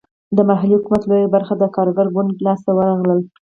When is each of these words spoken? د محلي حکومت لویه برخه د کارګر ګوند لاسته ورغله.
د 0.35 0.37
محلي 0.49 0.75
حکومت 0.79 1.01
لویه 1.05 1.31
برخه 1.35 1.53
د 1.57 1.63
کارګر 1.75 2.07
ګوند 2.15 2.43
لاسته 2.45 2.69
ورغله. 2.73 3.15